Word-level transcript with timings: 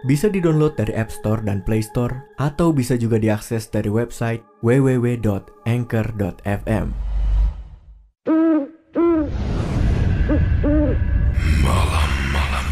Bisa 0.00 0.32
didownload 0.32 0.80
dari 0.80 0.96
App 0.96 1.12
Store 1.12 1.44
dan 1.44 1.60
Play 1.60 1.84
Store 1.84 2.24
atau 2.40 2.72
bisa 2.72 2.96
juga 2.96 3.20
diakses 3.20 3.68
dari 3.68 3.92
website 3.92 4.40
www.anchor.fm. 4.64 6.86
Malam-malam. 11.60 12.64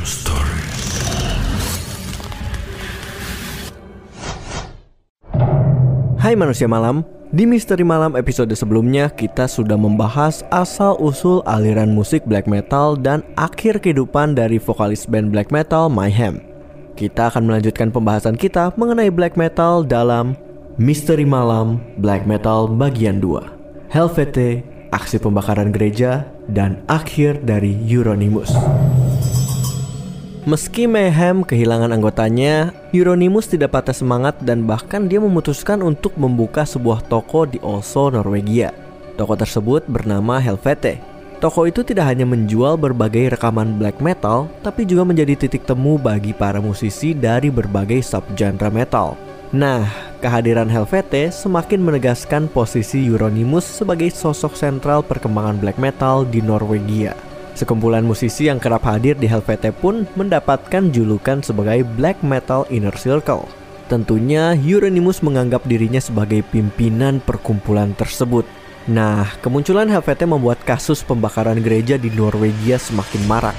Hai 6.19 6.33
manusia 6.33 6.65
malam, 6.65 7.05
di 7.29 7.45
Misteri 7.45 7.85
Malam 7.85 8.17
episode 8.17 8.49
sebelumnya 8.57 9.13
kita 9.13 9.45
sudah 9.45 9.77
membahas 9.77 10.41
asal-usul 10.49 11.45
aliran 11.45 11.93
musik 11.93 12.25
black 12.25 12.49
metal 12.49 12.97
dan 12.97 13.21
akhir 13.37 13.85
kehidupan 13.85 14.33
dari 14.33 14.57
vokalis 14.57 15.05
band 15.05 15.29
black 15.29 15.53
metal 15.53 15.93
Mayhem. 15.93 16.58
Kita 16.99 17.31
akan 17.31 17.47
melanjutkan 17.47 17.95
pembahasan 17.95 18.35
kita 18.35 18.75
mengenai 18.75 19.07
black 19.15 19.39
metal 19.39 19.87
dalam 19.87 20.35
Misteri 20.83 21.23
Malam 21.23 21.79
Black 21.95 22.27
Metal 22.27 22.67
bagian 22.67 23.23
2. 23.23 23.95
Helvete, 23.95 24.67
aksi 24.91 25.23
pembakaran 25.23 25.71
gereja, 25.71 26.27
dan 26.51 26.83
akhir 26.91 27.47
dari 27.47 27.71
Euronymous. 27.87 28.51
Meski 30.43 30.91
Mayhem 30.91 31.47
kehilangan 31.47 31.95
anggotanya, 31.95 32.75
Euronymous 32.91 33.47
tidak 33.47 33.79
patah 33.79 33.95
semangat 33.95 34.35
dan 34.43 34.67
bahkan 34.67 35.07
dia 35.07 35.23
memutuskan 35.23 35.87
untuk 35.87 36.19
membuka 36.19 36.67
sebuah 36.67 37.07
toko 37.07 37.47
di 37.47 37.63
Oslo, 37.63 38.11
Norwegia. 38.11 38.75
Toko 39.15 39.39
tersebut 39.39 39.87
bernama 39.87 40.43
Helvete. 40.43 40.99
Toko 41.39 41.71
itu 41.71 41.87
tidak 41.87 42.11
hanya 42.11 42.27
menjual 42.27 42.75
berbagai 42.75 43.39
rekaman 43.39 43.79
black 43.79 44.03
metal, 44.03 44.51
tapi 44.67 44.83
juga 44.83 45.07
menjadi 45.07 45.39
titik 45.39 45.63
temu 45.63 45.95
bagi 45.95 46.35
para 46.35 46.59
musisi 46.59 47.15
dari 47.15 47.47
berbagai 47.47 48.03
subgenre 48.03 48.75
metal. 48.75 49.15
Nah, 49.55 49.87
kehadiran 50.19 50.67
Helvete 50.67 51.31
semakin 51.31 51.79
menegaskan 51.79 52.51
posisi 52.51 53.07
Euronymous 53.07 53.63
sebagai 53.63 54.11
sosok 54.11 54.59
sentral 54.59 55.07
perkembangan 55.07 55.63
black 55.63 55.79
metal 55.79 56.27
di 56.27 56.43
Norwegia. 56.43 57.15
Sekumpulan 57.55 58.03
musisi 58.03 58.51
yang 58.51 58.59
kerap 58.59 58.83
hadir 58.91 59.15
di 59.15 59.31
Helvete 59.31 59.71
pun 59.71 60.11
mendapatkan 60.19 60.91
julukan 60.91 61.43
sebagai 61.43 61.87
Black 61.99 62.23
Metal 62.23 62.63
Inner 62.71 62.95
Circle. 62.95 63.47
Tentunya 63.91 64.55
Euronymous 64.55 65.27
menganggap 65.27 65.67
dirinya 65.67 65.99
sebagai 65.99 66.47
pimpinan 66.51 67.19
perkumpulan 67.19 67.99
tersebut. 67.99 68.47
Nah, 68.87 69.27
kemunculan 69.43 69.91
Helvete 69.91 70.29
membuat 70.29 70.63
kasus 70.63 71.03
pembakaran 71.03 71.59
gereja 71.59 71.99
di 71.99 72.13
Norwegia 72.15 72.79
semakin 72.79 73.23
marak. 73.27 73.57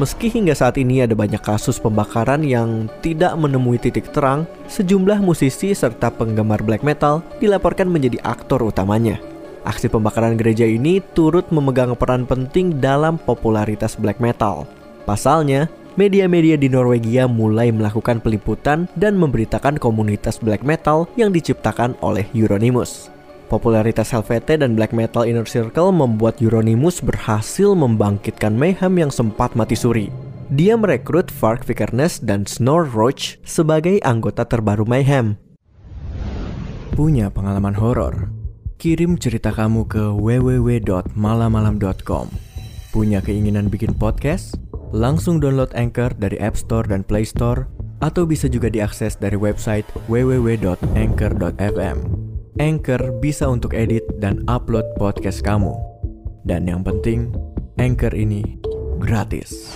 Meski 0.00 0.32
hingga 0.32 0.56
saat 0.56 0.80
ini 0.80 1.04
ada 1.04 1.12
banyak 1.12 1.44
kasus 1.44 1.76
pembakaran 1.76 2.40
yang 2.40 2.88
tidak 3.04 3.36
menemui 3.36 3.76
titik 3.76 4.08
terang, 4.08 4.48
sejumlah 4.64 5.20
musisi 5.20 5.76
serta 5.76 6.08
penggemar 6.08 6.64
black 6.64 6.80
metal 6.80 7.20
dilaporkan 7.44 7.92
menjadi 7.92 8.16
aktor 8.24 8.64
utamanya. 8.64 9.20
Aksi 9.68 9.92
pembakaran 9.92 10.40
gereja 10.40 10.64
ini 10.64 11.04
turut 11.12 11.44
memegang 11.52 11.92
peran 11.94 12.24
penting 12.24 12.80
dalam 12.80 13.20
popularitas 13.20 13.94
black 14.00 14.16
metal. 14.16 14.64
Pasalnya, 15.04 15.68
media-media 16.00 16.56
di 16.56 16.72
Norwegia 16.72 17.28
mulai 17.28 17.68
melakukan 17.68 18.24
peliputan 18.24 18.88
dan 18.96 19.20
memberitakan 19.20 19.76
komunitas 19.76 20.40
black 20.40 20.64
metal 20.64 21.04
yang 21.20 21.30
diciptakan 21.36 21.94
oleh 22.00 22.24
Euronymous. 22.32 23.12
Popularitas 23.52 24.08
Helvete 24.16 24.56
dan 24.56 24.72
black 24.72 24.96
metal 24.96 25.28
inner 25.28 25.44
circle 25.44 25.92
membuat 25.92 26.40
Euronymous 26.40 27.04
berhasil 27.04 27.76
membangkitkan 27.76 28.56
Mayhem 28.56 28.96
yang 28.96 29.12
sempat 29.12 29.52
mati 29.52 29.76
suri. 29.76 30.08
Dia 30.48 30.72
merekrut 30.80 31.28
Fark 31.28 31.68
Vikernes 31.68 32.24
dan 32.24 32.48
Snor 32.48 32.88
Roach 32.88 33.36
sebagai 33.44 34.00
anggota 34.08 34.48
terbaru 34.48 34.88
Mayhem. 34.88 35.36
Punya 36.96 37.28
pengalaman 37.28 37.76
horor? 37.76 38.32
Kirim 38.80 39.20
cerita 39.20 39.52
kamu 39.52 39.84
ke 39.84 40.00
www.malamalam.com. 40.00 42.26
Punya 42.88 43.20
keinginan 43.20 43.68
bikin 43.68 43.92
podcast? 43.92 44.56
Langsung 44.96 45.44
download 45.44 45.76
Anchor 45.76 46.16
dari 46.16 46.40
App 46.40 46.56
Store 46.56 46.88
dan 46.88 47.04
Play 47.04 47.28
Store 47.28 47.68
atau 48.00 48.24
bisa 48.24 48.48
juga 48.48 48.72
diakses 48.72 49.20
dari 49.20 49.36
website 49.36 49.84
www.anchor.fm. 50.08 52.21
Anchor 52.60 53.16
bisa 53.16 53.48
untuk 53.48 53.72
edit 53.72 54.04
dan 54.20 54.44
upload 54.44 54.84
podcast 55.00 55.40
kamu. 55.40 55.72
Dan 56.44 56.68
yang 56.68 56.84
penting, 56.84 57.32
Anchor 57.80 58.12
ini 58.12 58.60
gratis. 59.00 59.72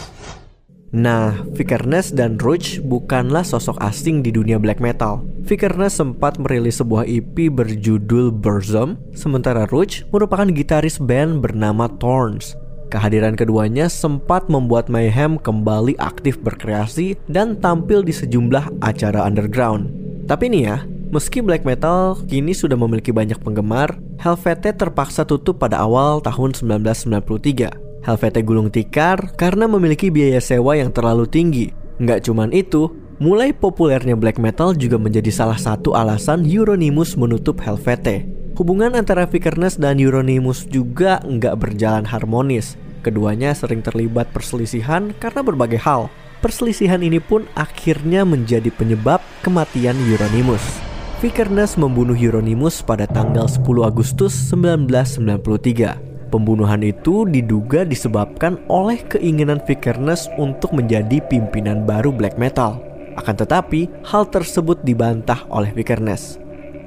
Nah, 0.92 1.40
Vikernes 1.56 2.12
dan 2.12 2.36
Rouge 2.36 2.84
bukanlah 2.84 3.48
sosok 3.48 3.80
asing 3.80 4.20
di 4.20 4.28
dunia 4.28 4.60
black 4.60 4.84
metal. 4.84 5.24
Vikernes 5.48 5.96
sempat 5.96 6.36
merilis 6.36 6.76
sebuah 6.76 7.08
EP 7.08 7.48
berjudul 7.48 8.28
Burzum, 8.28 9.00
sementara 9.16 9.64
Rouge 9.72 10.04
merupakan 10.12 10.46
gitaris 10.48 11.00
band 11.00 11.40
bernama 11.40 11.88
Thorns. 11.96 12.60
Kehadiran 12.92 13.34
keduanya 13.34 13.88
sempat 13.88 14.52
membuat 14.52 14.92
Mayhem 14.92 15.40
kembali 15.40 15.96
aktif 15.96 16.38
berkreasi 16.44 17.16
dan 17.26 17.56
tampil 17.58 18.04
di 18.04 18.12
sejumlah 18.12 18.84
acara 18.84 19.26
underground. 19.26 19.90
Tapi 20.30 20.50
nih 20.50 20.62
ya, 20.70 20.78
meski 21.10 21.42
black 21.42 21.62
metal 21.62 22.18
kini 22.26 22.52
sudah 22.54 22.74
memiliki 22.74 23.10
banyak 23.14 23.38
penggemar, 23.42 23.98
Helvete 24.16 24.72
terpaksa 24.72 25.22
tutup 25.28 25.60
pada 25.60 25.82
awal 25.82 26.24
tahun 26.24 26.56
1993. 26.56 28.06
Helvete 28.06 28.40
gulung 28.46 28.70
tikar 28.70 29.34
karena 29.34 29.66
memiliki 29.66 30.14
biaya 30.14 30.38
sewa 30.38 30.78
yang 30.78 30.94
terlalu 30.94 31.26
tinggi. 31.26 31.74
Nggak 31.98 32.30
cuman 32.30 32.54
itu, 32.54 32.92
mulai 33.18 33.50
populernya 33.50 34.14
black 34.14 34.38
metal 34.38 34.76
juga 34.78 34.94
menjadi 35.00 35.32
salah 35.34 35.58
satu 35.58 35.98
alasan 35.98 36.46
Euronymous 36.46 37.18
menutup 37.18 37.58
Helvete. 37.60 38.28
Hubungan 38.56 38.96
antara 38.96 39.28
Vikernes 39.28 39.76
dan 39.76 40.00
Euronymous 40.00 40.64
juga 40.70 41.20
nggak 41.26 41.54
berjalan 41.60 42.08
harmonis. 42.08 42.78
Keduanya 43.04 43.52
sering 43.52 43.84
terlibat 43.84 44.32
perselisihan 44.32 45.12
karena 45.18 45.44
berbagai 45.44 45.82
hal. 45.82 46.08
Perselisihan 46.40 47.02
ini 47.02 47.18
pun 47.18 47.44
akhirnya 47.58 48.22
menjadi 48.22 48.70
penyebab 48.70 49.18
kematian 49.42 49.98
Euronymous. 50.08 50.85
Vikernes 51.16 51.80
membunuh 51.80 52.12
Euronymous 52.12 52.84
pada 52.84 53.08
tanggal 53.08 53.48
10 53.48 53.64
Agustus 53.88 54.36
1993. 54.52 56.28
Pembunuhan 56.28 56.84
itu 56.84 57.24
diduga 57.24 57.88
disebabkan 57.88 58.60
oleh 58.68 59.00
keinginan 59.00 59.56
Vikernes 59.64 60.28
untuk 60.36 60.76
menjadi 60.76 61.24
pimpinan 61.24 61.88
baru 61.88 62.12
black 62.12 62.36
metal. 62.36 62.84
Akan 63.16 63.32
tetapi, 63.32 63.88
hal 64.04 64.28
tersebut 64.28 64.84
dibantah 64.84 65.40
oleh 65.48 65.72
Vikernes. 65.72 66.36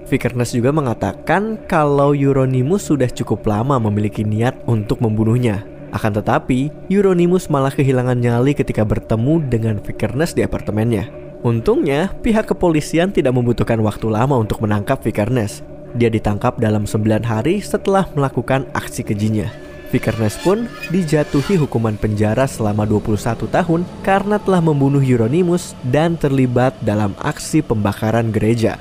Vikernes 0.06 0.54
juga 0.54 0.70
mengatakan 0.70 1.66
kalau 1.66 2.14
Euronymous 2.14 2.86
sudah 2.86 3.10
cukup 3.10 3.50
lama 3.50 3.82
memiliki 3.82 4.22
niat 4.22 4.54
untuk 4.70 5.02
membunuhnya. 5.02 5.66
Akan 5.90 6.14
tetapi, 6.14 6.70
Euronymous 6.86 7.50
malah 7.50 7.74
kehilangan 7.74 8.22
nyali 8.22 8.54
ketika 8.54 8.86
bertemu 8.86 9.42
dengan 9.50 9.82
Vikernes 9.82 10.38
di 10.38 10.46
apartemennya. 10.46 11.19
Untungnya, 11.40 12.12
pihak 12.20 12.52
kepolisian 12.52 13.16
tidak 13.16 13.32
membutuhkan 13.32 13.80
waktu 13.80 14.12
lama 14.12 14.36
untuk 14.36 14.60
menangkap 14.60 15.00
Vikernes. 15.00 15.64
Dia 15.96 16.12
ditangkap 16.12 16.60
dalam 16.60 16.84
9 16.84 17.24
hari 17.24 17.64
setelah 17.64 18.12
melakukan 18.12 18.68
aksi 18.76 19.08
kejinya. 19.08 19.48
Vikernes 19.90 20.38
pun 20.44 20.68
dijatuhi 20.94 21.58
hukuman 21.58 21.96
penjara 21.98 22.46
selama 22.46 22.86
21 22.86 23.50
tahun 23.50 23.82
karena 24.06 24.38
telah 24.38 24.62
membunuh 24.62 25.02
Euronymous 25.02 25.74
dan 25.82 26.14
terlibat 26.20 26.78
dalam 26.84 27.16
aksi 27.18 27.66
pembakaran 27.66 28.30
gereja. 28.30 28.78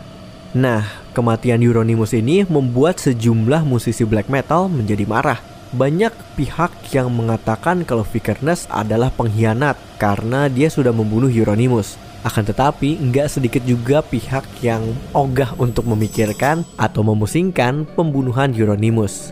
Nah, 0.53 0.85
kematian 1.15 1.63
Euronymous 1.63 2.13
ini 2.13 2.45
membuat 2.45 2.99
sejumlah 2.99 3.65
musisi 3.65 4.03
black 4.03 4.27
metal 4.27 4.67
menjadi 4.67 5.07
marah. 5.07 5.41
Banyak 5.73 6.13
pihak 6.35 6.91
yang 6.91 7.15
mengatakan 7.15 7.87
kalau 7.87 8.03
Vikernes 8.03 8.67
adalah 8.67 9.15
pengkhianat 9.15 9.79
karena 9.97 10.51
dia 10.51 10.69
sudah 10.69 10.91
membunuh 10.93 11.31
Euronymous. 11.31 12.08
Akan 12.27 12.43
tetapi, 12.43 12.99
nggak 12.99 13.31
sedikit 13.31 13.63
juga 13.63 14.03
pihak 14.03 14.43
yang 14.59 14.83
ogah 15.15 15.55
untuk 15.55 15.87
memikirkan 15.87 16.67
atau 16.75 17.07
memusingkan 17.07 17.87
pembunuhan 17.95 18.51
Euronymous. 18.51 19.31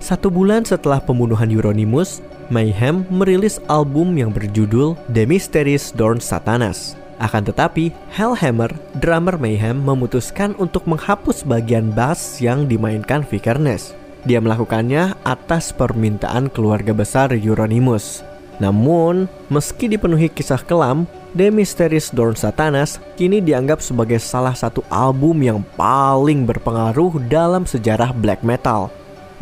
Satu 0.00 0.32
bulan 0.32 0.64
setelah 0.64 0.98
pembunuhan 0.98 1.52
Euronymous, 1.52 2.24
Mayhem 2.48 3.06
merilis 3.12 3.60
album 3.68 4.16
yang 4.18 4.32
berjudul 4.32 4.98
The 5.12 5.28
Mysterious 5.28 5.92
Dorn 5.94 6.18
Satanas. 6.18 6.98
Akan 7.22 7.46
tetapi, 7.46 7.94
Hellhammer, 8.10 8.74
drummer 8.98 9.38
Mayhem 9.38 9.78
memutuskan 9.78 10.58
untuk 10.58 10.90
menghapus 10.90 11.46
bagian 11.46 11.94
bass 11.94 12.42
yang 12.42 12.66
dimainkan 12.66 13.22
Vikernes. 13.22 13.94
Dia 14.26 14.42
melakukannya 14.42 15.14
atas 15.22 15.70
permintaan 15.70 16.50
keluarga 16.50 16.90
besar 16.90 17.30
Euronymous. 17.30 18.26
Namun, 18.60 19.30
meski 19.48 19.88
dipenuhi 19.88 20.28
kisah 20.28 20.60
kelam, 20.60 21.08
The 21.32 21.48
Mysterious 21.48 22.12
Dawn 22.12 22.36
Satanas 22.36 23.00
kini 23.16 23.40
dianggap 23.40 23.80
sebagai 23.80 24.20
salah 24.20 24.52
satu 24.52 24.84
album 24.92 25.40
yang 25.40 25.64
paling 25.80 26.44
berpengaruh 26.44 27.16
dalam 27.32 27.64
sejarah 27.64 28.12
black 28.12 28.44
metal. 28.44 28.92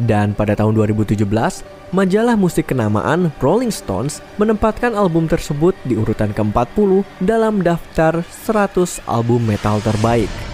Dan 0.00 0.32
pada 0.32 0.54
tahun 0.56 0.78
2017, 0.78 1.20
majalah 1.92 2.38
musik 2.38 2.70
kenamaan 2.70 3.34
Rolling 3.42 3.74
Stones 3.74 4.22
menempatkan 4.38 4.94
album 4.94 5.26
tersebut 5.26 5.74
di 5.84 5.98
urutan 5.98 6.30
ke-40 6.30 7.04
dalam 7.20 7.60
daftar 7.60 8.22
100 8.22 9.02
album 9.10 9.44
metal 9.44 9.82
terbaik. 9.84 10.49